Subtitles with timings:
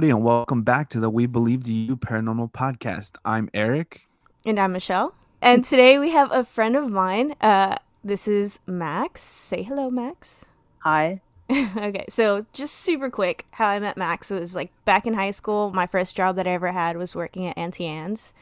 [0.00, 3.16] Hello, everybody, and welcome back to the We Believe You Paranormal Podcast.
[3.22, 4.08] I'm Eric.
[4.46, 5.14] And I'm Michelle.
[5.42, 7.34] And today we have a friend of mine.
[7.38, 9.20] Uh, this is Max.
[9.20, 10.46] Say hello, Max.
[10.78, 11.20] Hi.
[11.50, 15.70] okay, so just super quick, how I met Max was like back in high school.
[15.70, 18.32] My first job that I ever had was working at Auntie Anne's,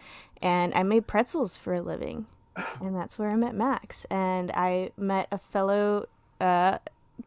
[0.40, 2.26] and I made pretzels for a living,
[2.80, 4.06] and that's where I met Max.
[4.12, 6.06] And I met a fellow
[6.40, 6.78] uh,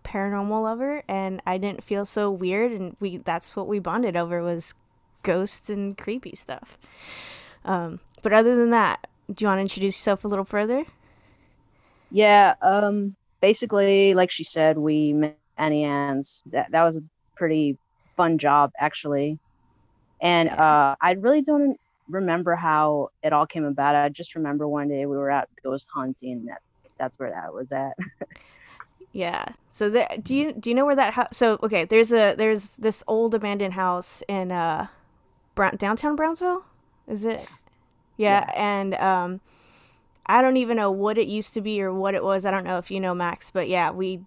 [0.03, 4.41] paranormal lover, and I didn't feel so weird, and we that's what we bonded over
[4.41, 4.73] was
[5.23, 6.77] ghosts and creepy stuff.
[7.65, 10.85] Um, but other than that, do you want to introduce yourself a little further?
[12.09, 12.55] Yeah.
[12.61, 13.15] Um.
[13.41, 16.41] Basically, like she said, we met Auntie Anne's.
[16.47, 17.03] That that was a
[17.35, 17.77] pretty
[18.15, 19.39] fun job, actually.
[20.21, 23.95] And uh, I really don't remember how it all came about.
[23.95, 26.45] I just remember one day we were out ghost hunting.
[26.45, 26.61] That
[26.97, 27.97] that's where that was at.
[29.11, 29.45] yeah.
[29.69, 29.89] So
[30.21, 31.29] do you do you know where that house?
[31.37, 34.87] So okay, there's a there's this old abandoned house in uh,
[35.55, 36.65] Brown- downtown Brownsville.
[37.07, 37.41] Is it?
[38.17, 38.51] Yeah, yeah.
[38.55, 39.41] and um,
[40.25, 42.45] I don't even know what it used to be or what it was.
[42.45, 44.21] I don't know if you know Max, but yeah, we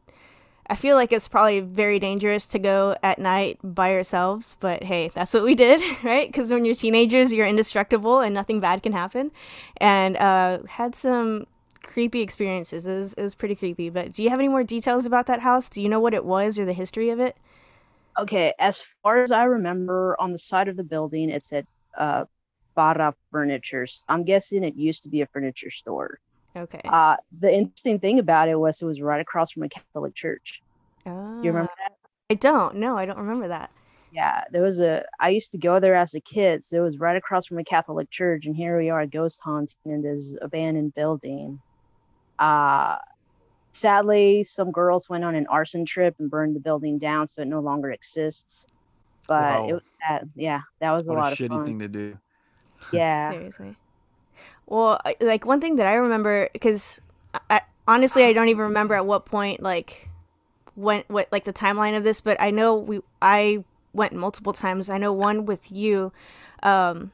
[0.66, 5.10] I feel like it's probably very dangerous to go at night by ourselves, but hey,
[5.14, 6.26] that's what we did, right?
[6.26, 9.30] Because when you're teenagers, you're indestructible and nothing bad can happen.
[9.76, 11.46] And uh, had some
[11.86, 12.86] creepy experiences.
[12.86, 13.90] It was, it was pretty creepy.
[13.90, 15.68] But do you have any more details about that house?
[15.68, 17.36] Do you know what it was or the history of it?
[18.18, 21.66] Okay, as far as I remember, on the side of the building, it said
[21.98, 22.24] uh,
[22.76, 24.04] Barra Furnitures.
[24.08, 26.20] I'm guessing it used to be a furniture store.
[26.56, 26.80] Okay.
[26.84, 30.62] Uh, the interesting thing about it was it was right across from a Catholic church.
[31.06, 31.40] Oh.
[31.40, 31.96] Do you remember that?
[32.30, 32.76] I don't.
[32.76, 33.70] No, I don't remember that.
[34.12, 35.04] Yeah, there was a.
[35.18, 37.64] I used to go there as a kid, so it was right across from a
[37.64, 41.60] Catholic church, and here we are ghost haunting in this abandoned building.
[42.38, 42.96] Uh
[43.72, 47.48] sadly, some girls went on an arson trip and burned the building down, so it
[47.48, 48.66] no longer exists.
[49.26, 49.68] But wow.
[49.68, 50.24] it was that.
[50.34, 52.18] Yeah, that was what a lot a of shitty thing to do.
[52.92, 53.32] Yeah.
[53.32, 53.76] Seriously.
[54.66, 57.00] Well, like one thing that I remember because
[57.50, 60.08] I, honestly I don't even remember at what point like
[60.76, 64.88] went what like the timeline of this, but I know we I went multiple times.
[64.88, 66.12] I know one with you,
[66.62, 67.12] um,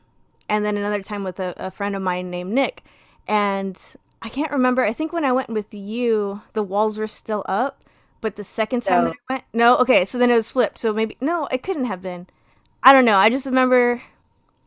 [0.48, 2.84] and then another time with a, a friend of mine named Nick,
[3.26, 3.76] and
[4.22, 4.82] I can't remember.
[4.82, 7.82] I think when I went with you, the walls were still up,
[8.20, 9.10] but the second time no.
[9.10, 9.22] that oh.
[9.28, 10.78] I went, no, okay, so then it was flipped.
[10.78, 12.26] So maybe no, it couldn't have been.
[12.82, 13.16] I don't know.
[13.16, 14.02] I just remember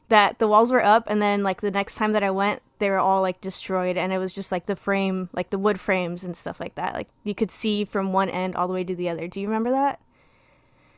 [0.09, 2.89] that the walls were up and then like the next time that I went they
[2.89, 6.23] were all like destroyed and it was just like the frame like the wood frames
[6.23, 8.95] and stuff like that like you could see from one end all the way to
[8.95, 9.99] the other do you remember that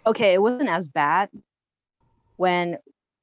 [0.06, 1.30] okay it wasn't as bad
[2.38, 2.78] when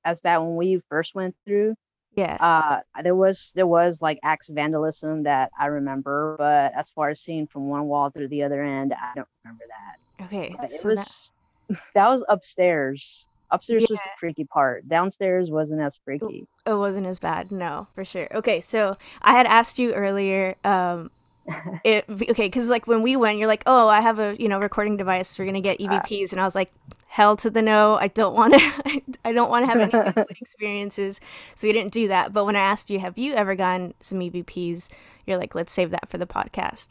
[0.04, 1.74] as bad when we first went through
[2.14, 6.90] yeah uh there was there was like acts of vandalism that i remember but as
[6.90, 10.54] far as seeing from one wall through the other end i don't remember that okay
[10.58, 11.30] but so it was
[11.68, 11.78] that...
[11.94, 13.88] that was upstairs Upstairs yeah.
[13.90, 14.88] was the freaky part.
[14.88, 16.46] Downstairs wasn't as freaky.
[16.64, 17.52] It wasn't as bad.
[17.52, 18.26] No, for sure.
[18.34, 20.56] Okay, so I had asked you earlier.
[20.64, 21.10] Um,
[21.84, 24.60] it okay because like when we went, you're like, oh, I have a you know
[24.60, 25.38] recording device.
[25.38, 26.72] We're gonna get EVPs, uh, and I was like,
[27.06, 27.94] hell to the no.
[27.94, 29.02] I don't want to.
[29.24, 31.20] I don't want to have any experiences.
[31.54, 32.32] So we didn't do that.
[32.32, 34.88] But when I asked you, have you ever gotten some EVPs?
[35.26, 36.88] You're like, let's save that for the podcast.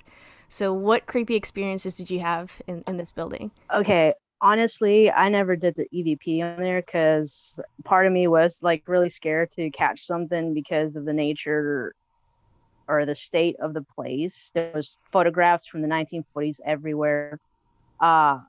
[0.50, 3.52] So, what creepy experiences did you have in, in this building?
[3.74, 8.84] Okay, honestly, I never did the EVP on there because part of me was like
[8.88, 11.96] really scared to catch something because of the nature
[12.92, 14.52] or the state of the place.
[14.54, 17.40] There was photographs from the 1940s everywhere.
[18.00, 18.40] Uh,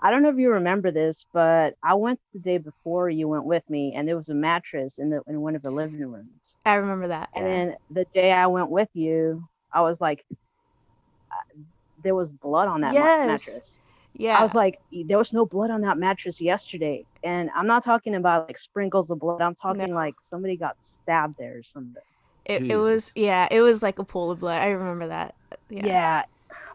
[0.00, 3.44] I don't know if you remember this, but I went the day before you went
[3.44, 6.28] with me, and there was a mattress in the in one of the living rooms.
[6.64, 7.30] I remember that.
[7.34, 11.60] And then the day I went with you, I was like, uh,
[12.04, 13.26] there was blood on that yes.
[13.28, 13.74] mattress.
[14.14, 14.38] Yeah.
[14.38, 17.04] I was like, there was no blood on that mattress yesterday.
[17.24, 19.40] And I'm not talking about like sprinkles of blood.
[19.40, 19.96] I'm talking no.
[19.96, 22.02] like somebody got stabbed there or something.
[22.44, 24.60] It, it was, yeah, it was like a pool of blood.
[24.60, 25.34] I remember that.
[25.70, 25.86] Yeah.
[25.86, 26.22] yeah.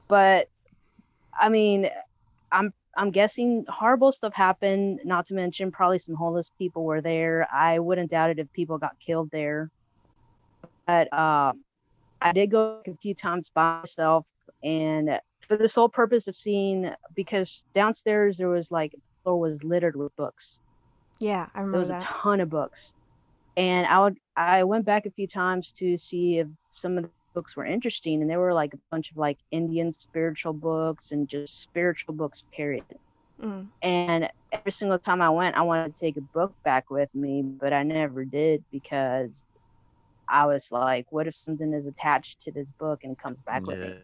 [0.07, 0.49] But
[1.37, 1.89] I mean,
[2.51, 7.47] I'm I'm guessing horrible stuff happened, not to mention probably some homeless people were there.
[7.53, 9.69] I wouldn't doubt it if people got killed there.
[10.87, 11.53] But uh,
[12.21, 14.25] I did go a few times by myself
[14.63, 19.63] and for the sole purpose of seeing because downstairs there was like the floor was
[19.63, 20.59] littered with books.
[21.19, 22.01] Yeah, I remember there was that.
[22.01, 22.93] a ton of books,
[23.57, 27.09] and I would I went back a few times to see if some of the
[27.33, 31.27] books were interesting, and there were like a bunch of like Indian spiritual books and
[31.27, 32.85] just spiritual books, period.
[33.41, 33.67] Mm.
[33.81, 37.41] And every single time I went, I wanted to take a book back with me,
[37.41, 39.43] but I never did because
[40.27, 43.79] I was like, what if something is attached to this book and comes back with
[43.79, 43.85] yeah.
[43.85, 44.03] it?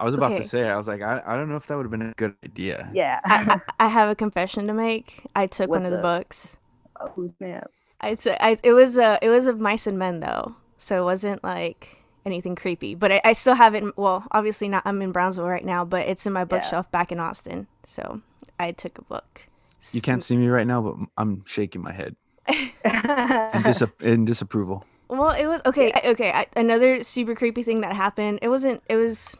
[0.00, 0.42] I was about Okay.
[0.42, 2.12] to say, I was like, I, I don't know if that would have been a
[2.16, 2.88] good idea.
[2.92, 3.20] Yeah.
[3.24, 5.26] I, I I have a confession to make.
[5.34, 6.02] I took one of the up?
[6.02, 6.56] books.
[7.00, 7.64] Oh, who's man?
[8.00, 8.36] I took.
[8.40, 11.96] I, it was uh, it was of mice and men though, so it wasn't like
[12.24, 12.94] anything creepy.
[12.94, 13.96] But I, I still have it.
[13.96, 14.82] Well, obviously not.
[14.84, 17.66] I'm in Brownsville right now, but it's in my bookshelf back in Austin.
[17.84, 18.20] So
[18.60, 19.46] I took a book.
[19.92, 22.16] You can't see me right now, but I'm shaking my head
[22.48, 24.84] in, dis- in disapproval.
[25.08, 25.92] Well, it was okay.
[25.92, 28.40] I- Okay, I, another super creepy thing that happened.
[28.42, 28.82] It wasn't.
[28.88, 29.36] It was.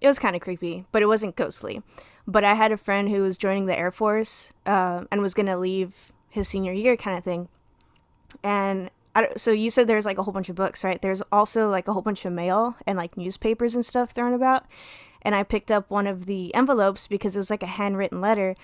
[0.00, 1.82] It was kind of creepy, but it wasn't ghostly.
[2.26, 5.56] But I had a friend who was joining the Air Force uh, and was gonna
[5.58, 7.48] leave his senior year, kind of thing.
[8.42, 11.00] And I, don't- so you said there's like a whole bunch of books, right?
[11.00, 14.64] There's also like a whole bunch of mail and like newspapers and stuff thrown about.
[15.22, 18.54] And I picked up one of the envelopes because it was like a handwritten letter.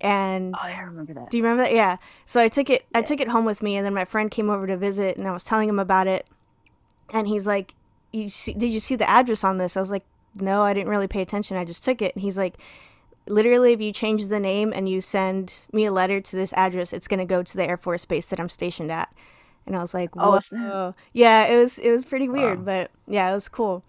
[0.00, 1.30] And Oh, I remember that.
[1.30, 1.74] do you remember that?
[1.74, 1.96] Yeah.
[2.24, 2.86] So I took it.
[2.94, 5.26] I took it home with me, and then my friend came over to visit, and
[5.26, 6.26] I was telling him about it,
[7.12, 7.74] and he's like,
[8.12, 8.54] "You see?
[8.54, 10.04] Did you see the address on this?" I was like,
[10.36, 11.58] "No, I didn't really pay attention.
[11.58, 12.56] I just took it." And he's like,
[13.30, 16.92] "Literally, if you change the name and you send me a letter to this address,
[16.92, 19.12] it's gonna go to the Air Force base that I'm stationed at."
[19.66, 20.96] And I was like, Oh, "Whoa!" snap.
[21.12, 22.64] yeah, it was it was pretty weird, Wow.
[22.64, 23.82] but yeah, it was cool.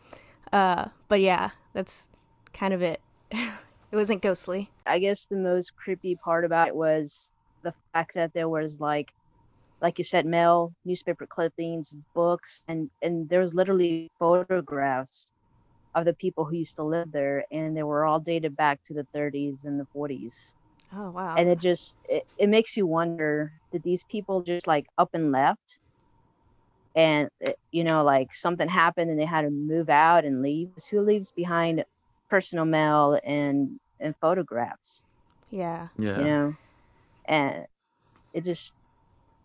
[0.53, 2.09] Uh, but yeah, that's
[2.53, 3.01] kind of it.
[3.31, 4.69] it wasn't ghostly.
[4.85, 7.31] I guess the most creepy part about it was
[7.63, 9.11] the fact that there was like,
[9.81, 15.27] like you said, mail, newspaper clippings, books, and and there was literally photographs
[15.95, 18.93] of the people who used to live there, and they were all dated back to
[18.93, 20.55] the 30s and the 40s.
[20.91, 21.37] Oh wow.
[21.37, 25.31] And it just it, it makes you wonder: did these people just like up and
[25.33, 25.81] left?
[26.95, 30.73] And uh, you know, like something happened and they had to move out and leave.
[30.75, 31.85] 'Cause Who leaves behind
[32.29, 35.03] personal mail and and photographs?
[35.49, 35.89] yeah.
[35.97, 36.15] Yeah.
[36.15, 36.55] you know
[37.27, 37.65] and
[38.33, 38.75] it just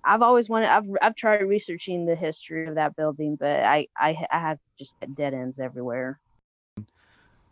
[0.05, 4.17] i've always wanted i've i've tried researching the history of that building but i i,
[4.33, 6.21] I have just dead ends everywhere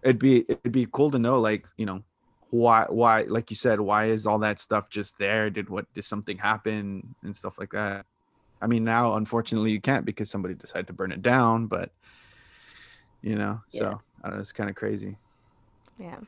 [0.04, 2.02] it'd be it'd be cool to know like you know
[2.50, 6.04] why why like you said why is all that stuff just there did what did
[6.04, 8.06] something happen and stuff like that
[8.62, 11.90] i mean now unfortunately you can't because somebody decided to burn it down but
[13.22, 15.16] you know so I don't know, it's kind of crazy
[15.98, 16.18] Yeah.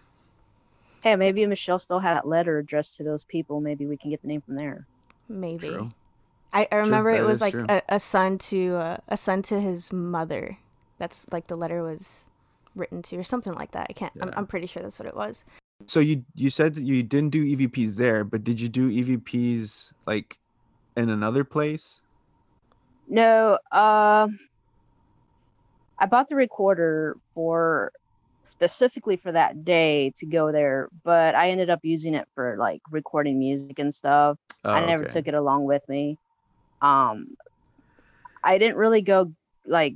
[1.02, 4.20] hey maybe michelle still had that letter addressed to those people maybe we can get
[4.22, 4.87] the name from there
[5.29, 5.69] Maybe.
[5.69, 5.90] True.
[6.52, 9.61] I, I remember that it was like a, a son to uh, a son to
[9.61, 10.58] his mother.
[10.99, 12.31] That's like the letter was
[12.76, 13.87] written to or something like that.
[13.90, 14.12] I can't.
[14.20, 15.44] I'm, I'm pretty sure that's what it was.
[15.87, 19.93] so you you said that you didn't do evps there but did you do evps
[20.06, 20.38] like
[20.96, 22.02] in another place
[23.08, 24.26] no uh
[25.99, 27.93] i bought the recorder for
[28.43, 32.81] specifically for that day to go there but i ended up using it for like
[32.90, 35.12] recording music and stuff oh, I never okay.
[35.12, 36.19] took it along with me.
[36.82, 37.37] Um,
[38.43, 39.32] I didn't really go
[39.64, 39.94] like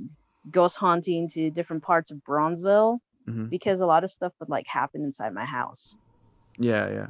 [0.49, 3.49] ghost haunting to different parts of Brownsville Mhm.
[3.49, 5.95] because a lot of stuff would like happen inside my house.
[6.57, 7.07] yeah yeah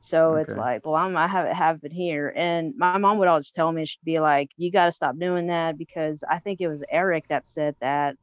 [0.00, 3.28] So it's like, well, I'm I have it have it here, and my mom would
[3.28, 6.60] always tell me she'd be like, you got to stop doing that because I think
[6.60, 8.16] it was Eric that said that,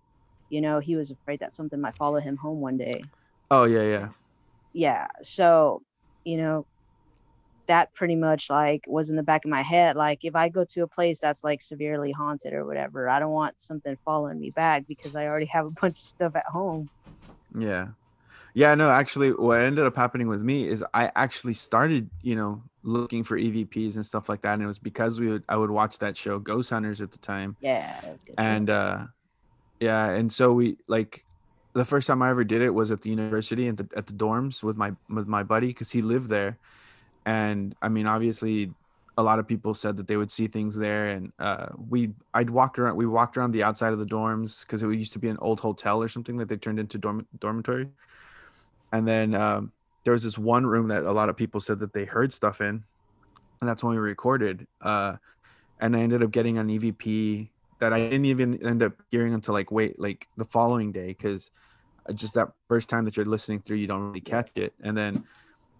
[0.49, 3.09] you know, he was afraid that something might follow him home one day.
[3.51, 4.09] oh yeah yeah
[4.73, 5.81] yeah so
[6.23, 6.65] you know
[7.67, 10.63] that pretty much like was in the back of my head like if i go
[10.63, 14.49] to a place that's like severely haunted or whatever i don't want something following me
[14.51, 16.89] back because i already have a bunch of stuff at home
[17.57, 17.87] Yeah.
[18.53, 22.63] Yeah, no, actually what ended up happening with me is I actually started, you know,
[22.81, 24.53] looking for EVPs and stuff like that.
[24.53, 27.19] And it was because we would I would watch that show Ghost Hunters at the
[27.19, 27.55] time.
[27.61, 28.35] yeah that was good.
[28.39, 29.05] And uh
[29.79, 31.23] yeah, and so we like
[31.73, 34.13] the first time I ever did it was at the university at the at the
[34.13, 36.57] dorms with my with my buddy because he lived there.
[37.27, 38.71] And I mean obviously
[39.17, 41.09] a lot of people said that they would see things there.
[41.09, 44.81] And uh we I'd walked around we walked around the outside of the dorms because
[44.81, 47.89] it used to be an old hotel or something that they turned into dorm, dormitory.
[48.93, 49.73] And then um
[50.05, 52.61] there was this one room that a lot of people said that they heard stuff
[52.61, 52.81] in.
[53.59, 55.17] And that's when we recorded uh
[55.79, 59.53] and i ended up getting an evp that i didn't even end up hearing until
[59.53, 61.51] like wait like the following day because
[62.13, 64.73] just that first time that you're listening through you don't really catch it.
[64.81, 65.23] And then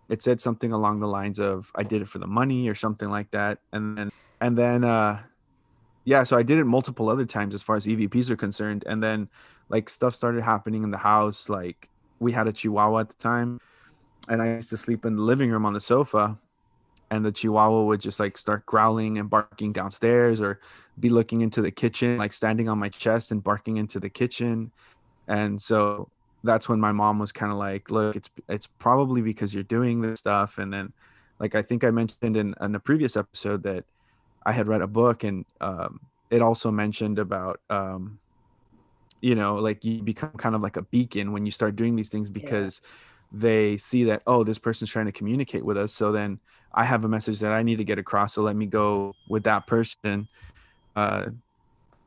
[0.09, 3.09] it said something along the lines of i did it for the money or something
[3.09, 4.11] like that and then
[4.41, 5.19] and then uh
[6.05, 9.03] yeah so i did it multiple other times as far as evps are concerned and
[9.03, 9.29] then
[9.69, 13.59] like stuff started happening in the house like we had a chihuahua at the time
[14.29, 16.37] and i used to sleep in the living room on the sofa
[17.09, 20.59] and the chihuahua would just like start growling and barking downstairs or
[20.99, 24.71] be looking into the kitchen like standing on my chest and barking into the kitchen
[25.27, 26.09] and so
[26.43, 30.01] that's when my mom was kind of like look it's it's probably because you're doing
[30.01, 30.93] this stuff and then
[31.39, 33.83] like i think i mentioned in, in a previous episode that
[34.45, 38.19] i had read a book and um, it also mentioned about um,
[39.21, 42.09] you know like you become kind of like a beacon when you start doing these
[42.09, 42.89] things because yeah.
[43.39, 46.39] they see that oh this person's trying to communicate with us so then
[46.73, 49.43] i have a message that i need to get across so let me go with
[49.43, 50.27] that person
[50.95, 51.25] uh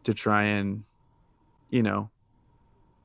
[0.04, 0.84] to try and
[1.70, 2.08] you know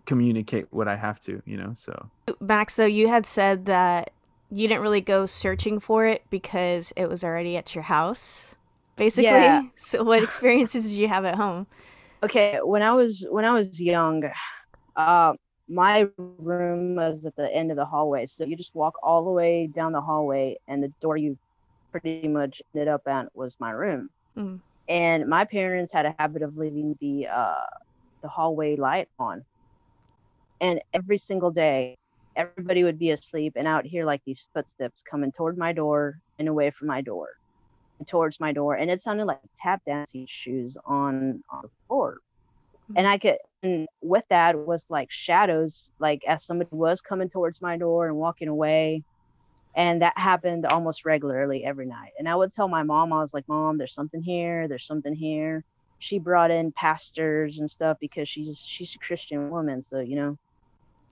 [0.06, 2.10] communicate what i have to you know so.
[2.40, 4.12] Max though you had said that
[4.52, 8.56] you didn't really go searching for it because it was already at your house
[8.96, 9.32] basically.
[9.32, 9.64] Yeah.
[9.76, 11.68] so what experiences did you have at home?
[12.24, 14.24] Okay when i was when i was young
[14.96, 15.34] uh
[15.68, 18.28] my room was at the end of the hallway.
[18.28, 21.38] So you just walk all the way down the hallway and the door you
[21.92, 24.10] pretty much ended up at was my room.
[24.38, 24.60] Mm.
[24.90, 27.64] and my parents had a habit of leaving the uh
[28.22, 29.46] the hallway light on
[30.62, 31.96] and every single day
[32.36, 36.48] everybody would be asleep and out here like these footsteps coming toward my door and
[36.48, 37.30] away from my door
[38.06, 42.18] towards my door and it sounded like tap dancing shoes on on the floor.
[42.86, 42.98] Mm-hmm.
[42.98, 47.62] and i could and with that was like shadows like as somebody was coming towards
[47.62, 49.04] my door and walking away
[49.76, 52.12] and that happened almost regularly every night.
[52.20, 55.14] And i would tell my mom i was like mom there's something here there's something
[55.14, 55.64] here.
[56.00, 60.38] She brought in pastors and stuff because she's she's a christian woman so you know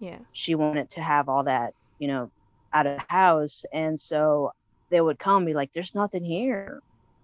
[0.03, 2.29] yeah she wanted to have all that you know
[2.73, 4.51] out of the house and so
[4.93, 6.79] they would come be like, there's nothing here.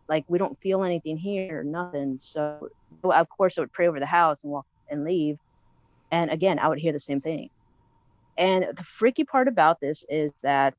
[0.08, 2.18] Like, we don't feel anything here, nothing.
[2.20, 2.70] So,
[3.04, 5.38] of course, I would pray over the house and walk and leave.
[6.12, 7.52] And again, I would hear the same thing.
[8.40, 10.74] And the freaky part about this is that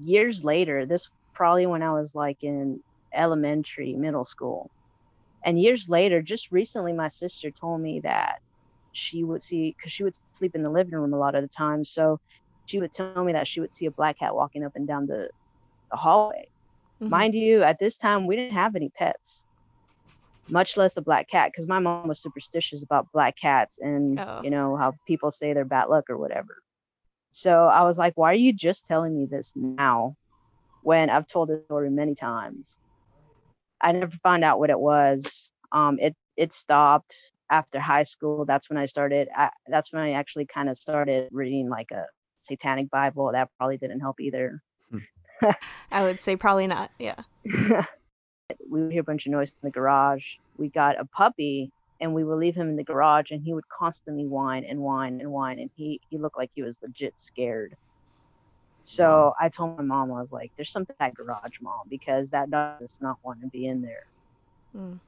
[0.00, 2.78] years later, this probably when I was like in
[3.12, 4.70] elementary, middle school.
[5.44, 8.40] And years later, just recently, my sister told me that
[8.92, 11.48] she would see, because she would sleep in the living room a lot of the
[11.48, 11.84] time.
[11.84, 12.20] So
[12.66, 15.06] she would tell me that she would see a black cat walking up and down
[15.06, 15.28] the,
[15.90, 16.48] the hallway.
[17.00, 17.10] Mm-hmm.
[17.10, 19.44] Mind you, at this time we didn't have any pets,
[20.48, 24.40] much less a black cat, because my mom was superstitious about black cats and oh.
[24.44, 26.62] you know how people say they're bad luck or whatever.
[27.30, 30.16] So I was like, why are you just telling me this now
[30.82, 32.78] when I've told this story many times?
[33.80, 35.50] I never found out what it was.
[35.72, 38.44] Um, it it stopped after high school.
[38.44, 39.28] That's when I started.
[39.36, 42.06] I, that's when I actually kind of started reading like a
[42.40, 43.30] satanic Bible.
[43.30, 44.60] That probably didn't help either.
[44.90, 45.50] Hmm.
[45.92, 46.90] I would say probably not.
[46.98, 47.22] Yeah.
[47.44, 47.84] we
[48.82, 50.24] would hear a bunch of noise in the garage.
[50.56, 53.68] We got a puppy and we would leave him in the garage and he would
[53.68, 57.76] constantly whine and whine and whine and he he looked like he was legit scared.
[58.84, 62.50] So I told my mom, I was like, there's something at garage, mom, because that
[62.50, 64.06] dog does not want to be in there.
[64.76, 64.98] Mm.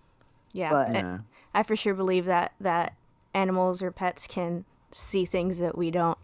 [0.55, 0.71] Yeah.
[0.71, 1.19] But, yeah.
[1.53, 2.95] I for sure believe that that
[3.35, 6.19] animals or pets can see things that we don't.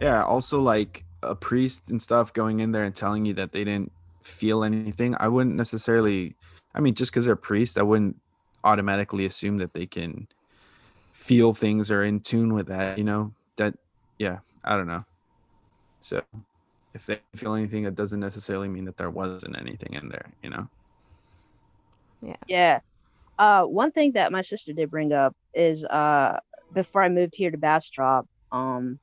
[0.00, 3.64] Yeah, also like a priest and stuff going in there and telling you that they
[3.64, 3.90] didn't
[4.22, 5.16] feel anything.
[5.18, 6.36] I wouldn't necessarily
[6.74, 8.20] I mean just cuz they're priests, I wouldn't
[8.62, 10.28] automatically assume that they can
[11.12, 13.32] feel things or in tune with that, you know?
[13.56, 13.74] That
[14.18, 15.04] yeah, I don't know.
[16.00, 16.22] So
[16.92, 20.50] if they feel anything, it doesn't necessarily mean that there wasn't anything in there, you
[20.50, 20.68] know?
[22.22, 22.36] Yeah.
[22.46, 22.80] Yeah.
[23.38, 26.38] Uh, one thing that my sister did bring up is uh,
[26.72, 28.98] before I moved here to Bastrop, um,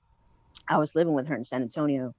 [0.69, 2.13] I was living with her in San Antonio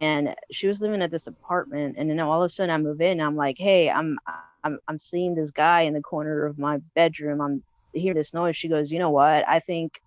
[0.00, 3.00] and she was living at this apartment and then all of a sudden I move
[3.00, 4.18] in I'm like, "Hey, I'm
[4.64, 7.40] I'm I'm seeing this guy in the corner of my bedroom.
[7.40, 9.46] I'm hearing this noise." She goes, "You know what?
[9.48, 10.00] I think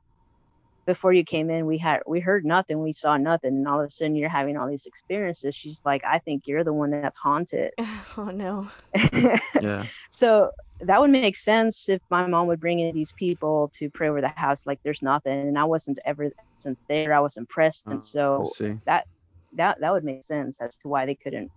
[0.86, 3.88] before you came in we had we heard nothing we saw nothing and all of
[3.88, 7.18] a sudden you're having all these experiences she's like i think you're the one that's
[7.18, 7.72] haunted
[8.18, 8.70] oh no
[9.60, 13.90] yeah so that would make sense if my mom would bring in these people to
[13.90, 17.48] pray over the house like there's nothing and i wasn't ever wasn't there i wasn't
[17.50, 19.08] present oh, so that
[19.54, 21.52] that that would make sense as to why they couldn't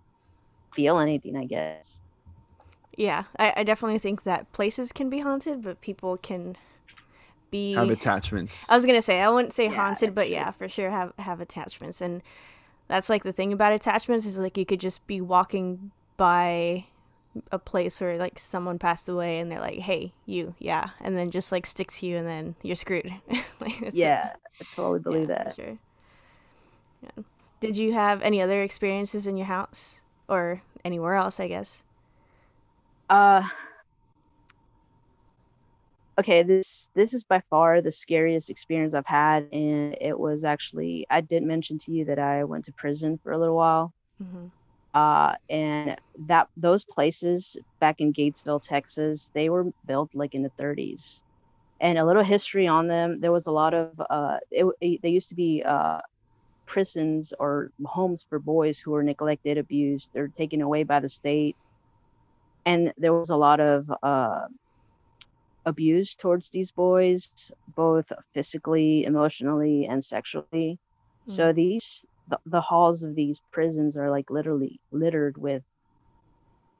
[0.73, 2.01] feel anything i guess.
[2.97, 6.55] Yeah I, I definitely think that places can be haunted but people can
[7.51, 8.69] be have attachments.
[8.69, 10.33] I was gonna say i wouldn't say yeah, haunted but true.
[10.33, 12.21] yeah for sure have have attachments and
[12.87, 16.85] that's like the thing about attachments is like you could just be walking by
[17.51, 21.29] a place where like someone passed away and they're like, "Hey, you, yeah," and then
[21.29, 23.13] just like sticks you and then you're screwed.
[23.59, 25.55] like, yeah, I totally believe yeah, that.
[25.55, 25.77] Sure.
[27.03, 27.23] Yeah.
[27.59, 31.39] Did you have any other experiences in your house or anywhere else?
[31.39, 31.83] I guess.
[33.09, 33.43] Uh.
[36.17, 41.07] Okay, this this is by far the scariest experience I've had, and it was actually
[41.09, 43.93] I did mention to you that I went to prison for a little while.
[44.21, 44.47] Mm-hmm
[44.93, 45.95] uh, and
[46.27, 51.21] that those places back in Gatesville, Texas, they were built like in the 30s.
[51.81, 53.21] And a little history on them.
[53.21, 55.99] There was a lot of uh, it, it, they used to be uh,
[56.65, 61.55] prisons or homes for boys who were neglected, abused, or taken away by the state.
[62.65, 64.47] And there was a lot of uh,
[65.65, 67.31] abuse towards these boys,
[67.75, 70.47] both physically, emotionally, and sexually.
[70.53, 70.77] Mm.
[71.25, 75.63] So these the, the halls of these prisons are like literally littered with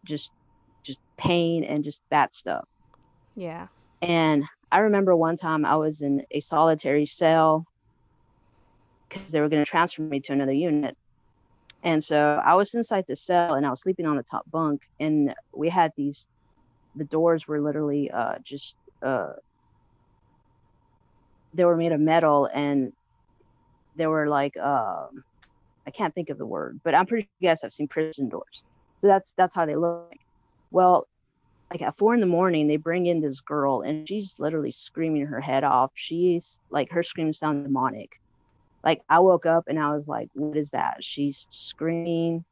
[0.05, 0.31] just
[0.83, 2.65] just pain and just bad stuff.
[3.35, 3.67] Yeah.
[4.01, 7.65] And I remember one time I was in a solitary cell
[9.07, 10.95] because they were going to transfer me to another unit.
[11.83, 14.81] And so I was inside the cell and I was sleeping on the top bunk.
[14.99, 16.27] And we had these,
[16.95, 19.33] the doors were literally uh, just, uh,
[21.53, 22.93] they were made of metal and
[23.95, 25.07] they were like, uh,
[25.87, 28.63] I can't think of the word, but I'm pretty sure have seen prison doors.
[28.99, 30.13] So that's that's how they look.
[30.71, 31.07] Well,
[31.71, 35.27] like at four in the morning, they bring in this girl and she's literally screaming
[35.27, 35.91] her head off.
[35.95, 38.09] She's like her screams sound demonic.
[38.83, 40.97] Like I woke up and I was like, what is that?
[41.03, 42.45] She's screaming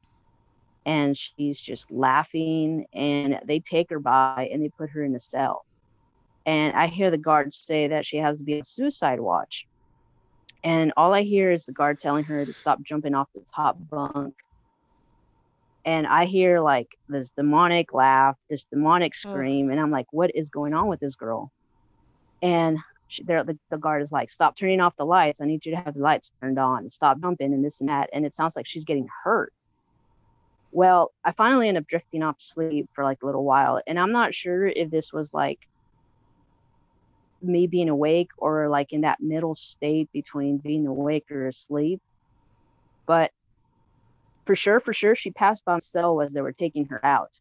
[0.85, 5.19] and she's just laughing and they take her by and they put her in a
[5.19, 5.65] cell.
[6.45, 9.66] And I hear the guards say that she has to be on suicide watch.
[10.63, 13.77] And all I hear is the guard telling her to stop jumping off the top
[13.79, 14.35] bunk
[15.87, 19.71] and I hear like this demonic laugh, this demonic scream, oh.
[19.71, 21.49] and I'm like, what is going on with this girl?
[22.41, 25.39] And she, the, the guard is like, stop turning off the lights.
[25.39, 26.89] I need you to have the lights turned on.
[26.89, 28.09] Stop jumping and this and that.
[28.11, 29.53] And it sounds like she's getting hurt.
[30.73, 33.97] Well, I finally end up drifting off to sleep for like a little while, and
[33.97, 35.69] I'm not sure if this was like
[37.41, 42.01] me being awake or like in that middle state between being awake or asleep.
[43.05, 43.31] But
[44.45, 47.31] for sure, for sure, she passed by my cell as they were taking her out.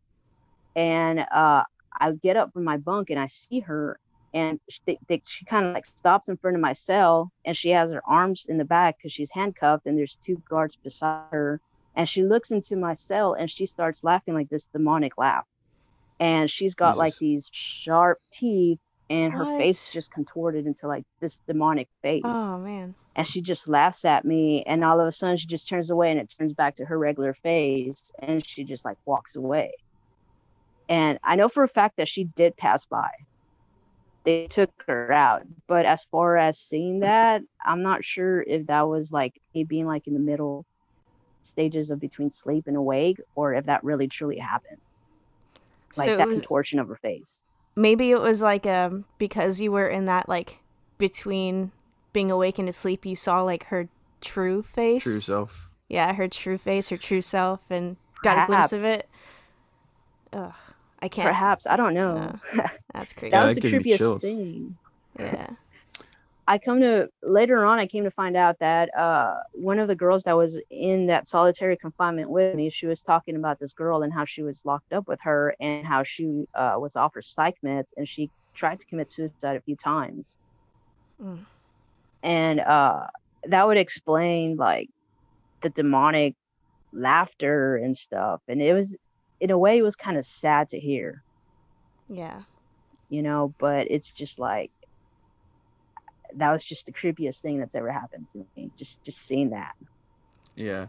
[0.75, 1.63] And uh,
[1.99, 3.99] I get up from my bunk and I see her,
[4.35, 7.91] and she, she kind of like stops in front of my cell, and she has
[7.93, 11.61] her arms in the back because she's handcuffed, and there's two guards beside her.
[11.95, 15.47] And she looks into my cell and she starts laughing like this demonic laugh.
[16.21, 16.99] And she's got Jesus.
[16.99, 18.79] like these sharp teeth
[19.09, 22.23] and her face just contorted into like this demonic face.
[22.25, 22.95] Oh man.
[23.15, 26.11] And she just laughs at me and all of a sudden she just turns away
[26.11, 29.75] and it turns back to her regular face and she just like walks away.
[30.89, 33.11] And I know for a fact that she did pass by.
[34.25, 35.43] They took her out.
[35.69, 39.87] But as far as seeing that, I'm not sure if that was like me being
[39.87, 40.67] like in the middle
[41.43, 44.79] stages of between sleep and awake or if that really truly happened.
[45.97, 46.41] Like so that was...
[46.41, 47.45] contortion of her face
[47.77, 50.59] maybe it was like um because you were in that like
[50.99, 51.71] between
[52.13, 53.89] being awake and asleep you saw like her
[54.21, 55.03] true face?
[55.03, 55.69] True self.
[55.89, 58.47] Yeah her true face her true self and got perhaps.
[58.47, 59.09] a glimpse of it?
[60.33, 60.55] Ugh,
[61.01, 61.29] i can't.
[61.29, 61.67] Perhaps.
[61.67, 62.39] I don't know.
[62.95, 64.77] That's crazy that yeah, was the creepiest thing.
[65.19, 65.51] Yeah
[66.49, 69.97] I come to later on, I came to find out that uh, one of the
[69.97, 74.03] girls that was in that solitary confinement with me, she was talking about this girl
[74.03, 77.57] and how she was locked up with her and how she uh, was offered psych
[77.65, 80.37] meds and she tried to commit suicide a few times.
[81.21, 81.45] Mm.
[82.23, 83.09] And uh,
[83.49, 84.89] that would explain like
[85.63, 86.35] the demonic
[86.93, 88.41] laughter and stuff.
[88.47, 88.95] And it was,
[89.41, 91.23] in a way, it was kind of sad to hear.
[92.09, 92.43] Yeah.
[93.09, 94.71] You know, but it's just like,
[96.35, 98.71] that was just the creepiest thing that's ever happened to me.
[98.77, 99.75] Just just seeing that.
[100.55, 100.87] Yeah.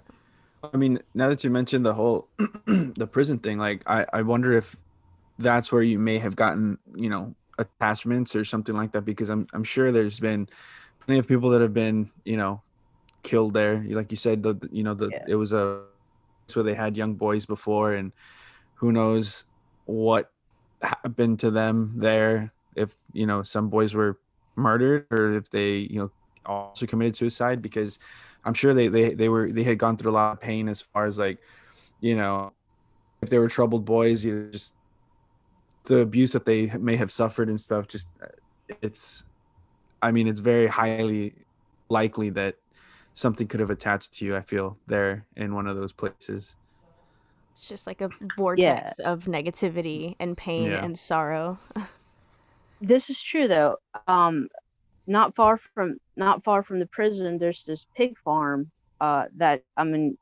[0.73, 2.27] I mean, now that you mentioned the whole
[2.65, 4.75] the prison thing, like I I wonder if
[5.39, 9.47] that's where you may have gotten, you know, attachments or something like that because I'm
[9.53, 10.47] I'm sure there's been
[10.99, 12.61] plenty of people that have been, you know,
[13.23, 13.83] killed there.
[13.87, 15.25] Like you said, the you know, the yeah.
[15.27, 15.83] it was a
[16.53, 18.13] where they had young boys before and
[18.75, 19.45] who knows
[19.85, 20.31] what
[20.81, 24.19] happened to them there if, you know, some boys were
[24.57, 26.11] murdered or if they you know
[26.45, 27.99] also committed suicide because
[28.45, 30.81] i'm sure they they, they were they had gone through a lot of pain as
[30.81, 31.39] far as like
[32.01, 32.51] you know
[33.21, 34.75] if they were troubled boys you know, just
[35.85, 38.27] the abuse that they may have suffered and stuff just uh,
[38.81, 39.23] it's
[40.01, 41.33] i mean it's very highly
[41.89, 42.55] likely that
[43.13, 46.55] something could have attached to you i feel there in one of those places
[47.53, 49.11] it's just like a vortex yeah.
[49.11, 50.83] of negativity and pain yeah.
[50.83, 51.57] and sorrow
[52.81, 53.77] this is true though.
[54.07, 54.49] Um,
[55.07, 58.71] not far from not far from the prison, there's this pig farm.
[58.99, 60.17] Uh, that I mean,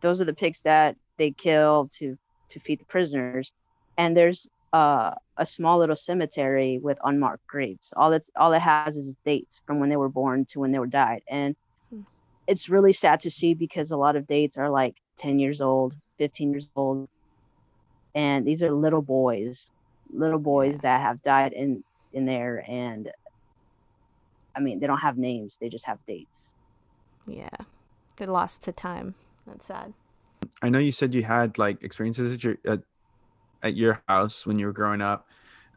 [0.00, 2.16] those are the pigs that they kill to
[2.50, 3.52] to feed the prisoners,
[3.96, 7.92] and there's uh, a small little cemetery with unmarked graves.
[7.96, 10.78] All it's all it has is dates from when they were born to when they
[10.78, 11.56] were died, and
[11.90, 12.02] hmm.
[12.46, 15.94] it's really sad to see because a lot of dates are like 10 years old,
[16.18, 17.08] 15 years old,
[18.14, 19.70] and these are little boys
[20.12, 23.10] little boys that have died in in there and
[24.54, 26.54] i mean they don't have names they just have dates
[27.26, 27.48] yeah
[28.16, 29.14] they're lost to time
[29.46, 29.92] that's sad
[30.62, 32.80] i know you said you had like experiences at your at,
[33.62, 35.26] at your house when you were growing up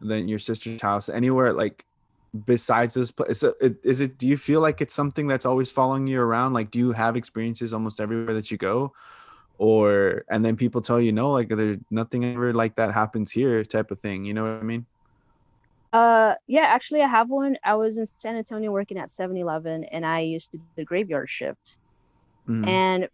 [0.01, 1.85] then your sister's house, anywhere like
[2.45, 3.43] besides this place?
[3.43, 4.17] Is it, is it?
[4.17, 6.53] Do you feel like it's something that's always following you around?
[6.53, 8.93] Like, do you have experiences almost everywhere that you go,
[9.59, 13.63] or and then people tell you no, like there's nothing ever like that happens here,
[13.63, 14.25] type of thing.
[14.25, 14.87] You know what I mean?
[15.91, 17.57] Uh, yeah, actually, I have one.
[17.63, 21.29] I was in San Antonio working at 7-Eleven, and I used to do the graveyard
[21.29, 21.77] shift.
[22.47, 22.67] Mm.
[22.67, 23.09] And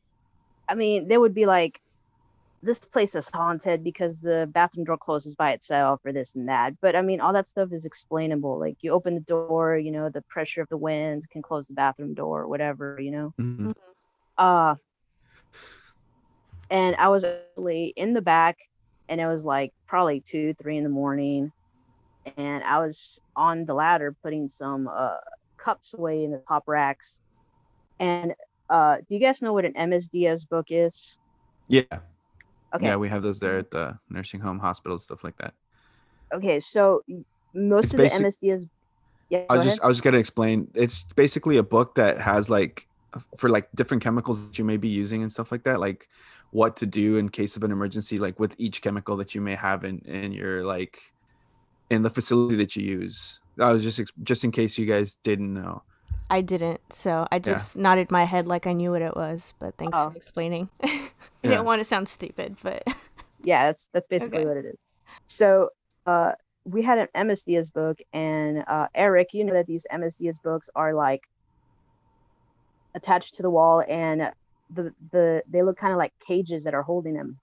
[0.67, 1.79] I mean, they would be like,
[2.61, 6.73] "This place is haunted because the bathroom door closes by itself, or this and that."
[6.81, 8.59] But I mean, all that stuff is explainable.
[8.59, 11.73] Like, you open the door, you know, the pressure of the wind can close the
[11.73, 13.33] bathroom door, or whatever, you know.
[13.39, 13.73] Mhm.
[14.37, 14.75] Uh,
[16.69, 18.57] and I was actually in the back,
[19.09, 21.51] and it was like probably two, three in the morning,
[22.37, 25.17] and I was on the ladder putting some uh,
[25.57, 27.19] cups away in the top racks.
[27.99, 28.33] And
[28.69, 31.17] uh, do you guys know what an MSDS book is?
[31.67, 31.83] Yeah.
[32.73, 35.53] Okay, Yeah, we have those there at the nursing home, hospitals, stuff like that.
[36.33, 36.59] okay.
[36.59, 37.03] So
[37.53, 38.69] most It's of the basic- MSDS.
[39.29, 39.81] Yeah, I was just.
[39.81, 40.67] I was just gonna explain.
[40.75, 42.85] It's basically a book that has like
[43.37, 46.07] for like different chemicals that you may be using and stuff like that, like
[46.55, 49.55] what to do in case of an emergency, like with each chemical that you may
[49.55, 50.97] have in in your like
[51.89, 53.39] in the facility that you use.
[53.59, 55.83] I was just just in case you guys didn't know.
[56.29, 59.53] I didn't, so I just nodded my head like I knew what it was.
[59.59, 60.09] But thanks Oh.
[60.09, 60.69] for explaining.
[60.83, 60.89] I
[61.43, 61.51] Yeah.
[61.51, 62.83] didn't want to sound stupid, but
[63.43, 64.47] yeah that's that's basically Okay.
[64.47, 64.77] what it is
[65.27, 65.69] so
[66.05, 66.31] uh
[66.63, 70.93] we had an MSDS book and uh eric you know that these MSDS books are
[70.95, 71.21] like
[72.95, 74.31] attached to the wall and
[74.69, 77.39] the the they look kind of like cages that are holding them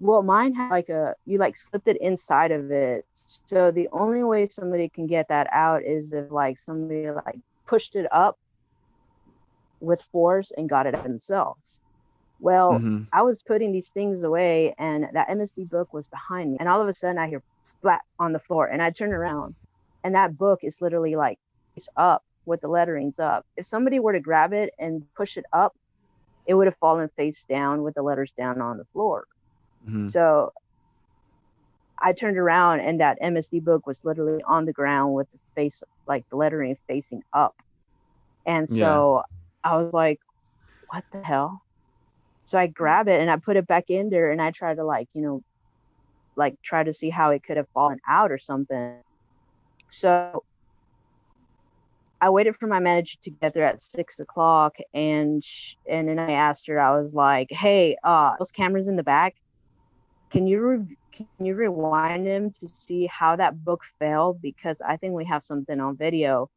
[0.00, 4.22] well mine had like a you like slipped it inside of it so the only
[4.24, 7.36] way somebody can get that out is if like somebody like
[7.66, 8.36] pushed it up
[9.80, 11.80] with force and got it out themselves
[12.40, 13.08] well Mhm.
[13.12, 16.58] I was putting these things away and that MSD book was behind me.
[16.60, 19.56] And all of a sudden I hear splat on the floor and I turn around
[20.04, 21.38] and that book is literally like
[21.76, 23.44] it's up with the letterings up.
[23.56, 25.74] If somebody were to grab it and push it up,
[26.46, 29.26] it would have fallen face down with the letters down on the floor.
[29.80, 30.12] Mhm.
[30.12, 30.52] So
[32.00, 35.82] I turned around and that MSD book was literally on the ground with the face
[36.06, 37.54] like the lettering facing up.
[38.46, 39.04] And Yeah.
[39.08, 39.22] so
[39.64, 40.20] I was like,
[40.88, 41.62] what the hell?
[42.44, 44.84] So I grab it and I put it back in there and I try to
[44.84, 45.42] like, you know,
[46.36, 49.02] like try to see how it could have fallen out or something.
[49.90, 50.44] So
[52.22, 56.20] I waited for my manager to get there at six o'clock and sh- and then
[56.20, 59.34] I asked her, I was like, Hey, uh those cameras in the back,
[60.32, 64.34] can you re- can you rewind them to see how that book fell?
[64.34, 66.48] Because I think we have something on video.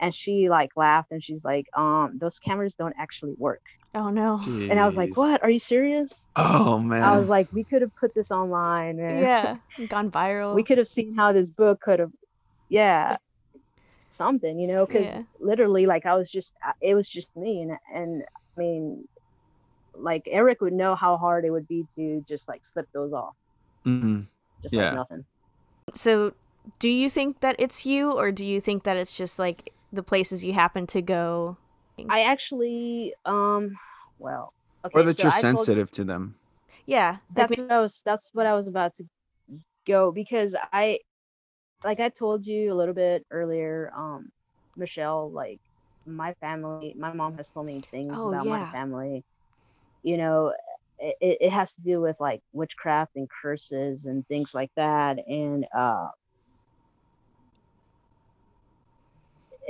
[0.00, 3.62] And she like laughed and she's like, um, those cameras don't actually work.
[3.94, 4.40] oh no.
[4.70, 5.42] And I was like, What?
[5.42, 6.26] Are you serious?
[6.36, 7.02] Oh man.
[7.04, 9.56] I was like, we could have put this online and Yeah,
[9.88, 10.54] gone viral.
[10.54, 12.10] we could have seen how this book could have
[12.68, 13.16] yeah
[14.14, 15.22] something you know because Yeah.
[15.40, 19.06] literally like i was just, it was just me and and i mean
[19.94, 23.34] like eric would know how hard it would be to just like slip those off
[23.86, 24.26] Mhm.
[24.62, 24.86] just Yeah.
[24.86, 25.24] like nothing
[25.94, 26.32] So,
[26.78, 30.02] do you think that it's you, or do you think that it's just like the
[30.02, 31.56] places you happen to go?
[32.08, 33.76] i actually um
[34.18, 34.52] well
[34.84, 36.34] okay or that so you're I told- sensitive to them.
[36.86, 39.04] Yeah, like that's maybe- what I was that's what I was about to
[39.86, 40.98] go because I
[41.84, 44.30] like I told you a little bit earlier, um,
[44.76, 45.60] Michelle, like
[46.06, 49.24] my family, my mom has told me things Oh, about my family.
[50.02, 50.52] You know,
[50.98, 55.18] it, it it has to do with like witchcraft and curses and things like that.
[55.28, 56.08] And uh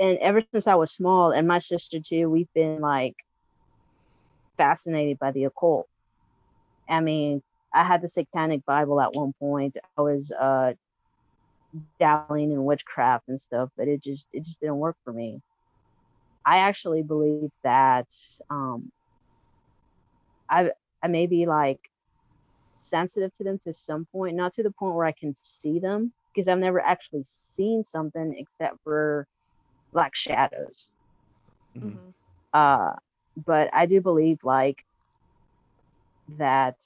[0.01, 3.17] and ever since I was small, and my sister too, we've been like
[4.57, 5.89] fascinated by the occult.
[6.89, 7.43] I mean,
[7.75, 9.77] I had the Satanic Bible at one point.
[9.97, 10.75] I was uh
[11.75, 15.41] dabbling in witchcraft and stuff, but it just it just didn't work for me.
[16.47, 18.09] I actually believe that
[18.51, 18.91] um
[20.51, 20.71] I
[21.03, 21.81] I may be like
[22.77, 26.13] sensitive to them to some point, not to the point where I can see them,
[26.35, 29.27] because I've never actually seen something except for
[29.93, 30.89] like shadows
[31.75, 31.83] Mhm.
[31.83, 32.15] Mhm.
[32.53, 32.93] uh
[33.37, 34.85] but i do believe like
[36.37, 36.77] that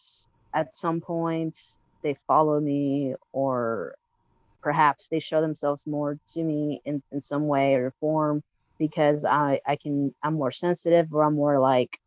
[0.55, 1.57] at some point
[2.03, 3.95] they follow me or
[4.69, 8.43] perhaps they show themselves more to me in, in some way or form
[8.79, 11.99] because i i can i'm more sensitive or i'm more like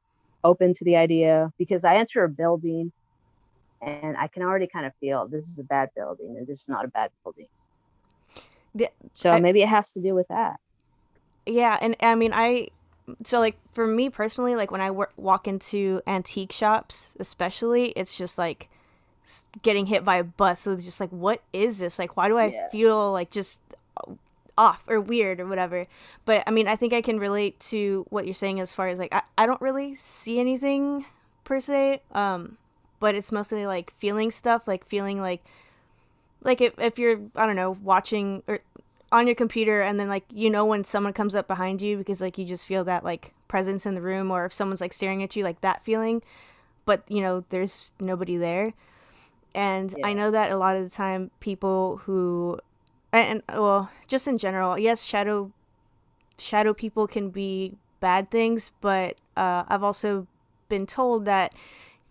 [0.43, 2.93] open to the idea because i enter a building
[3.81, 6.69] and i can already kind of feel this is a bad building or this is
[6.69, 7.47] not a bad building.
[8.75, 10.57] The- so I- maybe it has to do with that.
[11.47, 12.67] Yeah, and I mean, I
[13.25, 18.15] so like for me personally, like when I w- walk into antique shops, especially, it's
[18.15, 18.69] just like
[19.61, 20.61] getting hit by a bus.
[20.61, 21.99] So it's just like, what is this?
[21.99, 22.69] Like, why do I Yeah.
[22.69, 23.59] feel like just
[24.57, 25.87] off or weird or whatever?
[26.25, 28.99] But I mean, I think I can relate to what you're saying as far as
[28.99, 31.05] like, I, I don't really see anything
[31.43, 32.01] per se.
[32.11, 32.57] Um,
[32.99, 35.43] but it's mostly like feeling stuff, like feeling like,
[36.43, 38.59] like if, if you're, I don't know, watching or
[39.11, 42.21] on your computer and then like you know when someone comes up behind you because
[42.21, 45.21] like you just feel that like presence in the room or if someone's like staring
[45.21, 46.21] at you like that feeling
[46.85, 48.73] but you know there's nobody there
[49.53, 52.59] and i know that a lot of the time people who
[53.11, 55.51] and, and well just in general yes shadow
[56.37, 60.27] shadow people can be bad things but uh, i've also
[60.69, 61.53] been told that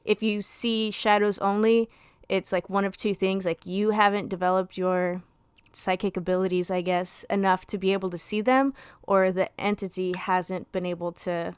[0.05, 1.89] if you see shadows only
[2.29, 5.23] it's like one of two things like you haven't developed your
[5.73, 10.71] psychic abilities, I guess, enough to be able to see them, or the entity hasn't
[10.73, 11.55] been able to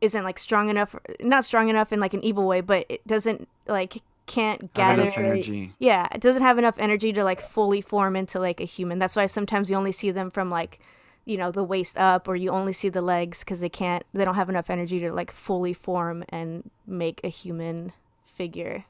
[0.00, 3.48] isn't like strong enough not strong enough in like an evil way, but it doesn't
[3.66, 5.72] like can't Have gather enough energy.
[5.78, 8.98] yeah, it doesn't have enough energy to like fully form into like a human.
[8.98, 10.80] That's why sometimes you only see them from like
[11.24, 14.24] you know the waist up or you only see the legs because they can't they
[14.24, 17.92] don't have enough energy to like fully form and make a human
[18.24, 18.84] figure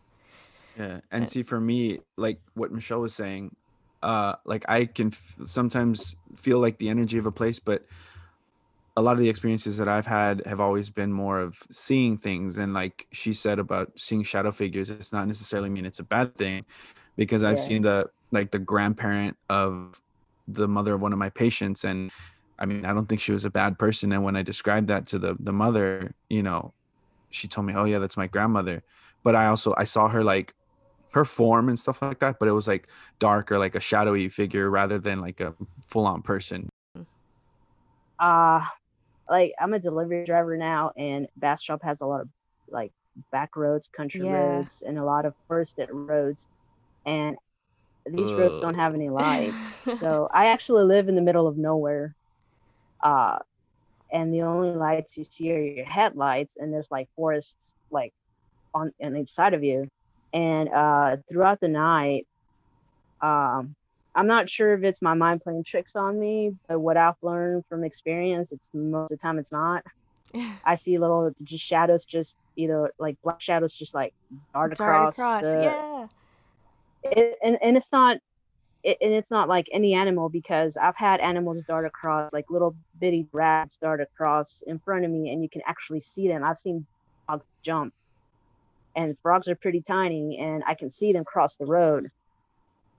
[0.78, 3.54] Yeah, and see for me, like what Michelle was saying,
[4.02, 7.86] uh, like I can f- sometimes feel like the energy of a place, but
[8.96, 12.58] a lot of the experiences that I've had have always been more of seeing things,
[12.58, 16.34] and like she said about seeing shadow figures, it's not necessarily mean it's a bad
[16.36, 16.64] thing,
[17.16, 17.60] because I've Yeah.
[17.60, 20.00] seen the like the grandparent of
[20.48, 22.10] the mother of one of my patients, and
[22.58, 25.06] I mean I don't think she was a bad person, and when I described that
[25.08, 26.74] to the the mother, you know,
[27.30, 28.82] she told me, "Oh yeah, that's my grandmother,"
[29.24, 30.54] but I also I saw her like
[31.12, 32.88] her form and stuff like that, but it was like
[33.20, 35.54] dark or like a shadowy figure rather than like a
[35.88, 36.68] full on person.
[38.18, 38.64] uh
[39.30, 42.28] like I'm a delivery driver now and Bastrop has a lot of
[42.68, 42.92] like
[43.32, 44.26] back roads, country Yeah.
[44.26, 46.48] roads, and a lot of forested roads.
[47.06, 47.36] And
[48.06, 49.74] these roads don't have any lights.
[49.82, 52.14] so I actually live in the middle of nowhere.
[53.02, 53.38] Uh
[54.12, 58.12] and the only lights you see are your headlights and there's like forests like
[58.74, 59.88] on on each side of you.
[60.32, 62.26] And uh throughout the night,
[63.22, 63.74] um
[64.16, 67.64] I'm not sure if it's my mind playing tricks on me, but what I've learned
[67.68, 69.84] from experience, it's most of the time it's not.
[70.64, 74.12] I see little just shadows, just either like black shadows, just like
[74.52, 75.14] dart dart across.
[75.14, 76.06] across the- yeah
[77.12, 78.18] it, and and it's not,
[78.82, 82.76] it, and it's not like any animal because I've had animals dart across, like little
[82.98, 86.44] bitty rats dart across in front of me, and you can actually see them.
[86.44, 86.86] I've seen
[87.26, 87.92] frogs jump,
[88.94, 92.06] and frogs are pretty tiny, and I can see them cross the road.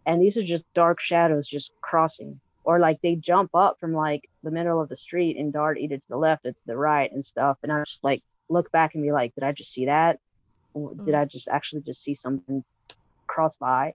[0.07, 4.21] And these are just dark shadows just crossing, or like they jump up from like
[4.41, 7.11] the middle of the street and dart either to the left or to the right
[7.11, 7.57] and stuff.
[7.61, 10.17] And I just like look back and be like, did I just see that?
[10.73, 11.19] Or Did Mm.
[11.19, 12.63] I just actually just see something
[13.27, 13.93] cross by?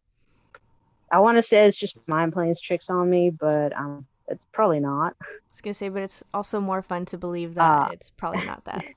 [1.10, 4.80] I want to say it's just mind playing tricks on me, but um, it's probably
[4.80, 5.14] not.
[5.20, 8.46] I was gonna say, but it's also more fun to believe that Uh, it's probably
[8.46, 8.84] not that.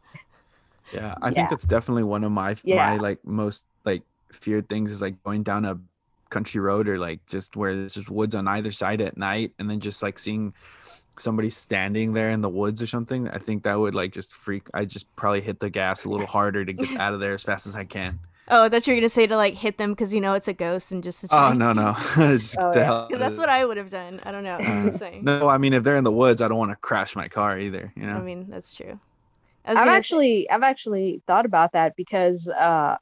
[0.93, 1.34] Yeah, I Yeah.
[1.36, 2.86] think that's definitely one of my Yeah.
[2.86, 5.78] my like most like feared things is like going down a
[6.29, 9.69] country road or like just where there's just woods on either side at night and
[9.69, 10.53] then just like seeing
[11.17, 13.27] somebody standing there in the woods or something.
[13.29, 14.63] I think that would like just freak.
[14.73, 17.43] I just probably hit the gas a little harder to get out of there as
[17.43, 18.19] fast as I can.
[18.47, 20.53] Oh, that's what you're gonna say to like hit them because you know it's a
[20.53, 21.25] ghost and just.
[21.31, 23.05] Oh no no, just Oh, yeah.
[23.07, 24.21] Because that's what I would have done.
[24.23, 24.57] I don't know.
[24.57, 25.23] I'm just saying.
[25.23, 27.57] No, I mean if they're in the woods, I don't want to crash my car
[27.57, 27.91] either.
[27.95, 28.17] You know.
[28.17, 28.99] I mean, that's true.
[29.65, 32.97] I i've gonna say- actually I've actually thought about that because uh,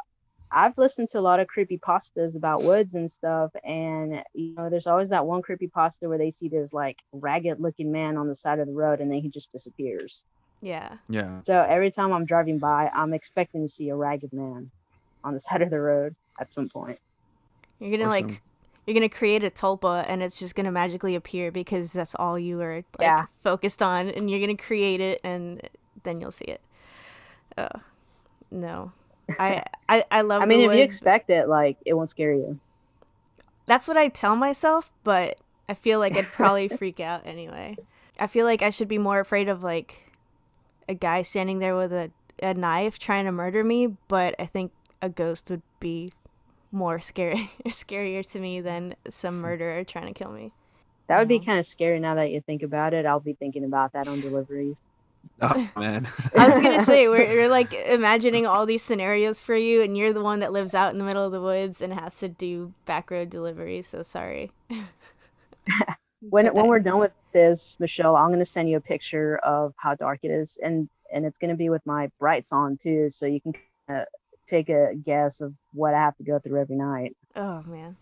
[0.53, 4.69] I've listened to a lot of creepy pastas about woods and stuff, and you know,
[4.69, 8.27] there's always that one creepy pasta where they see this like ragged looking man on
[8.27, 10.25] the side of the road, and then he just disappears.
[10.61, 10.97] yeah.
[11.09, 11.41] yeah.
[11.45, 14.71] So every time I'm driving by, I'm expecting to see a ragged man
[15.23, 16.99] on the side of the road at some point.
[17.79, 18.41] You're gonna Or like
[18.85, 22.61] you're gonna create a tulpa and it's just gonna magically appear because that's all you
[22.61, 23.25] are like Yeah.
[23.41, 25.61] focused on and you're gonna create it and
[26.03, 26.61] then you'll see it.
[27.57, 27.79] Uh,
[28.51, 28.91] no.
[29.39, 32.59] I I, I love I mean, if you expect it, like it won't scare you.
[33.65, 37.77] That's what I tell myself, but I feel like I'd probably freak out anyway.
[38.19, 40.11] I feel like I should be more afraid of like
[40.87, 44.71] a guy standing there with a, a knife trying to murder me, but I think
[45.01, 46.11] a ghost would be
[46.71, 50.51] more scary scarier to me than some murderer trying to kill me.
[51.07, 53.05] That would be kind of scary now that you think about it.
[53.05, 54.77] I'll be thinking about that on deliveries.
[55.41, 56.07] Oh man.
[56.37, 60.13] I was gonna say we're, we're like imagining all these scenarios for you, and you're
[60.13, 62.73] the one that lives out in the middle of the woods and has to do
[62.85, 63.87] back road deliveries.
[63.87, 64.51] So sorry.
[66.21, 69.95] when when we're done with this, Michelle, I'm gonna send you a picture of how
[69.95, 73.41] dark it is, and and it's gonna be with my brights on too, so you
[73.41, 73.53] can
[73.89, 74.05] uh,
[74.47, 77.15] take a guess of what I have to go through every night.
[77.35, 77.95] Oh man.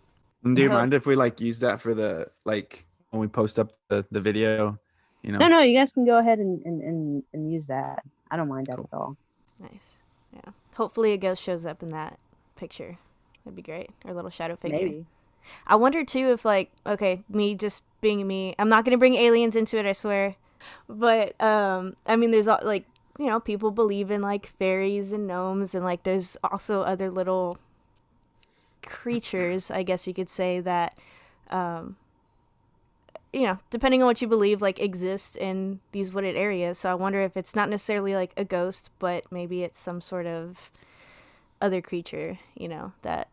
[0.44, 3.74] Do you mind if we like use that for the like when we post up
[3.90, 4.80] the, the video?
[5.22, 8.04] You know, No, no, you guys can go ahead and and, and, and use that.
[8.30, 8.90] I don't mind that Cool.
[8.92, 9.18] at all.
[9.60, 10.00] Nice.
[10.34, 10.52] Yeah.
[10.76, 12.18] Hopefully a ghost shows up in that
[12.56, 12.98] picture.
[13.44, 13.90] That'd be great.
[14.06, 14.78] Or a little shadow figure.
[14.78, 15.06] Maybe.
[15.68, 18.56] I wonder too if like okay, me just being me.
[18.58, 19.86] I'm not gonna bring aliens into it.
[19.86, 20.36] I swear.
[20.88, 22.86] But um, I mean, there's al- like
[23.20, 27.58] you know people believe in like fairies and gnomes and like there's also other little
[28.84, 30.98] creatures, I guess you could say that
[31.50, 31.96] um,
[33.34, 36.78] you know, depending on what you believe, like exists in these wooded areas.
[36.80, 40.26] So I wonder if it's not necessarily like a ghost, but maybe it's some sort
[40.26, 40.72] of
[41.62, 43.30] other creature, you know, that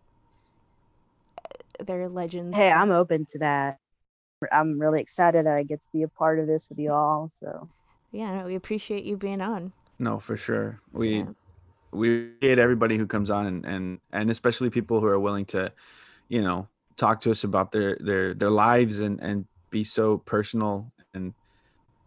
[1.39, 2.57] uh, they're legends.
[2.57, 3.79] Hey, I'm open to that.
[4.53, 7.29] I'm really excited that I get to be a part of this with you all.
[7.29, 7.69] So
[8.13, 9.73] yeah, no, we appreciate you being on.
[9.99, 10.81] no, for sure.
[10.93, 11.25] We Yeah
[19.71, 21.35] be so personal and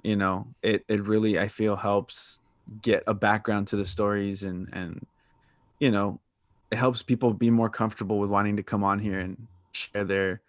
[0.03, 2.39] you know it it really i feel helps
[2.81, 5.05] get a background to the stories and and
[5.79, 6.19] you know
[6.71, 10.41] it helps people be more comfortable with wanting to come on here and share their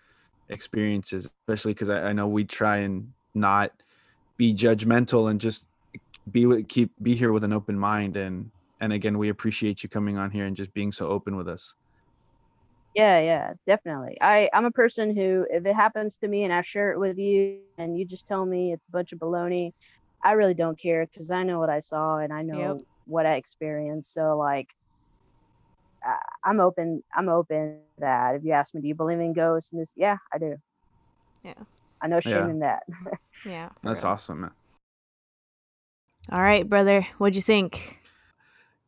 [0.48, 3.72] experiences especially because I, I, know we try and not
[4.36, 5.66] be judgmental and just
[6.30, 8.16] be with keep be here with an open mind.
[8.16, 11.48] And and again we appreciate you coming on here and just being so open with
[11.48, 11.74] us
[12.94, 14.16] yeah, yeah, definitely.
[14.20, 17.18] I I'm a person who, if it happens to me and I share it with
[17.18, 19.46] you, and you just tell me it's a bunch of baloney,
[20.24, 22.84] I really don't care because I know what I saw and I know Yep.
[23.06, 24.12] what I experienced.
[24.14, 24.68] So like,
[26.04, 27.02] I, I'm open.
[27.14, 28.36] I'm open to that.
[28.36, 29.92] If you ask me, do you believe in ghosts and this?
[29.96, 30.56] Yeah, I do.
[31.42, 31.54] Yeah.
[32.02, 32.50] I know shame Yeah.
[32.50, 32.82] in that.
[33.44, 33.70] Yeah.
[33.82, 34.12] that's real.
[34.12, 34.50] awesome man.
[36.30, 37.06] All right, brother.
[37.18, 38.01] What'd you think?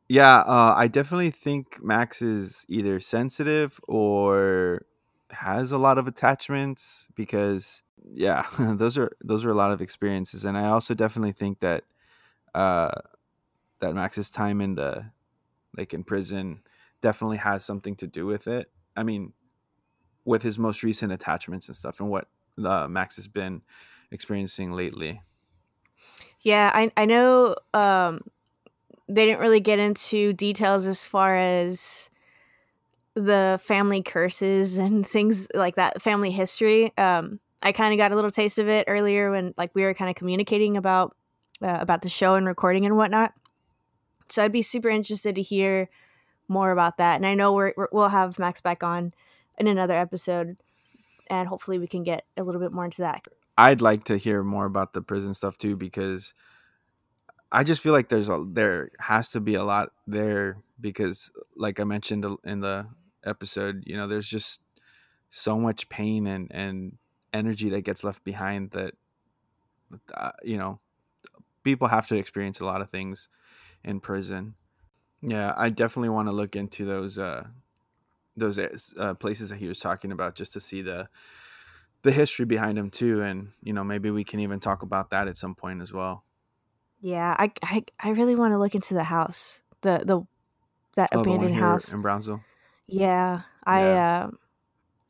[0.09, 4.85] Yeah uh i definitely think max is either sensitive or
[5.31, 10.45] has a lot of attachments because yeah those are those are a lot of experiences
[10.45, 11.85] and i also definitely think that
[12.55, 12.91] uh
[13.81, 15.11] that max's time in the
[15.77, 16.61] like in prison
[17.01, 18.71] definitely has something to do with it.
[18.97, 19.33] I mean
[20.25, 22.29] with his most recent attachments and stuff and what
[22.65, 23.61] uh, max has been
[24.11, 25.21] experiencing lately.
[26.41, 28.21] Yeah, I I know um
[29.09, 32.11] they didn't really get into details as far as
[33.15, 36.97] the family curses and things like that, family history.
[36.99, 39.95] Um I kind of got a little taste of it earlier when like we were
[39.95, 41.17] kind of communicating about
[41.63, 43.33] uh, about the show and recording and whatnot.
[44.29, 45.89] So I'd be super interested to hear
[46.47, 47.17] more about that.
[47.17, 49.15] And I know we're, we're we'll have Max back on
[49.59, 50.57] in another episode,
[51.29, 53.25] and hopefully we can get a little bit more into that.
[53.57, 56.35] I'd like to hear more about the prison stuff too because
[57.55, 61.79] I just feel like there's a there has to be a lot there because like
[61.79, 62.89] I mentioned in the
[63.25, 64.61] episode, you know, there's just
[65.31, 66.99] so much pain and and
[67.33, 68.95] energy that gets left behind that
[70.15, 70.81] uh, you know,
[71.63, 73.29] people have to experience a lot of things
[73.85, 74.55] in prison.
[75.23, 77.45] Yeah, I definitely want to look into those uh
[78.37, 78.59] those
[78.99, 81.09] uh, places that he was talking about just to see the
[82.03, 85.29] the history behind them too and you know maybe we can even talk about that
[85.29, 86.25] at some point as well
[87.05, 90.23] Yeah, I I, I really want to look into the house, the the
[90.97, 91.93] that Oh, abandoned here house.
[91.93, 92.41] in brownsville
[92.87, 94.31] Yeah, I uh,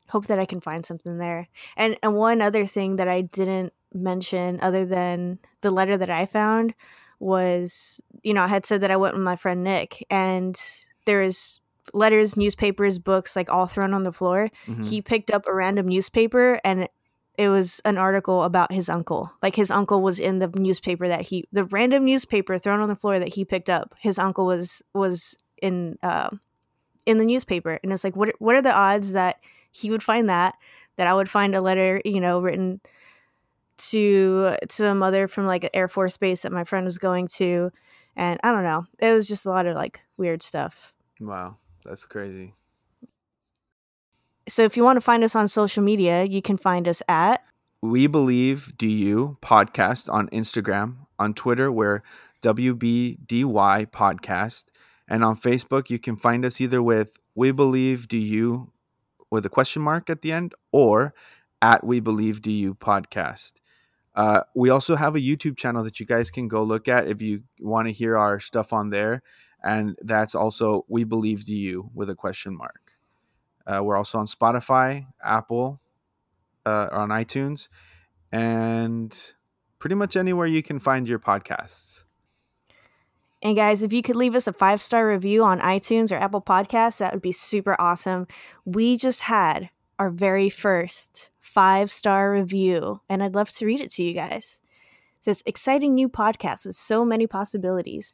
[0.09, 1.47] hope that I can find something there.
[1.77, 6.25] And and one other thing that I didn't mention, other than the letter that I
[6.25, 6.73] found,
[7.19, 10.59] was you know I had said that I went with my friend Nick, and
[11.05, 11.61] there is
[11.93, 14.49] letters, newspapers, books like all thrown on the floor.
[14.67, 14.85] Mhm.
[14.85, 16.89] He picked up a random newspaper and.
[17.37, 19.31] It was an article about his uncle.
[19.41, 22.95] Like his uncle was in the newspaper that he, the random newspaper thrown on the
[22.95, 23.95] floor that he picked up.
[23.99, 26.29] His uncle was was in uh,
[27.05, 27.79] in the newspaper.
[27.83, 29.39] And it's like what what are the odds that
[29.71, 30.55] he would find that
[30.95, 32.81] that I would find a letter you know written
[33.77, 37.27] to to a mother from like an air force base that my friend was going
[37.35, 37.71] to?
[38.15, 38.85] And I don't know.
[38.99, 40.93] It was just a lot of like weird stuff.
[41.19, 41.57] Wow.
[41.83, 42.53] That's crazy
[44.47, 47.43] so if you want to find us on social media you can find us at
[47.81, 52.01] we believe do you podcast on instagram on twitter we're
[52.41, 54.65] wbdy podcast
[55.07, 58.71] and on facebook you can find us either with we believe do you
[59.31, 61.13] with a question mark at the end or
[61.61, 63.53] at we believe do you podcast.
[64.13, 67.21] Uh, we also have a youtube channel that you guys can go look at if
[67.21, 69.21] you want to hear our stuff on there
[69.63, 72.84] and that's also we believe do you with a question mark
[73.67, 75.79] uh, we're also on spotify apple
[76.65, 77.67] uh, on itunes
[78.31, 79.33] and
[79.79, 82.03] pretty much anywhere you can find your podcasts
[83.41, 86.41] And guys, if you could leave us a five star review on iTunes or Apple
[86.41, 88.27] Podcasts, that would be super awesome.
[88.65, 93.91] We just had our very first five star review, and I'd love to read it
[93.91, 94.61] to you guys.
[95.21, 98.13] Says exciting new podcast with so many possibilities.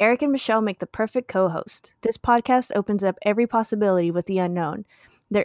[0.00, 1.94] Eric and Michelle make the perfect co host.
[2.02, 4.86] This podcast opens up every possibility with the unknown.
[5.28, 5.44] Their,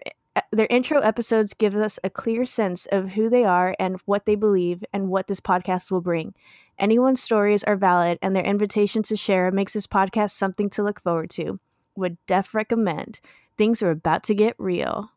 [0.51, 4.35] their intro episodes give us a clear sense of who they are and what they
[4.35, 6.35] believe and what this podcast will bring.
[6.77, 11.01] Anyone's stories are valid, and their invitation to share makes this podcast something to look
[11.01, 11.59] forward to.
[11.95, 13.19] Would def recommend.
[13.57, 15.11] Things are about to get real.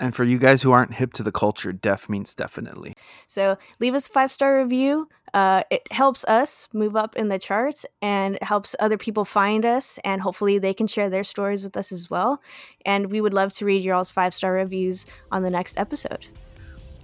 [0.00, 2.94] And for you guys who aren't hip to the culture, def means definitely.
[3.26, 5.08] So leave us a five star review.
[5.34, 9.98] Uh, it helps us move up in the charts and helps other people find us,
[10.04, 12.40] and hopefully they can share their stories with us as well.
[12.86, 16.26] And we would love to read your all's five star reviews on the next episode.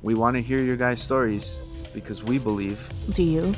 [0.03, 2.80] We want to hear your guys' stories because we believe.
[3.14, 3.55] Do you?